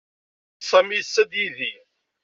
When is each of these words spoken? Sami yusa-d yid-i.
Sami 0.69 0.93
yusa-d 0.97 1.31
yid-i. 1.39 1.73